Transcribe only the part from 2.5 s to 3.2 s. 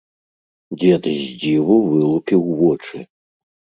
вочы.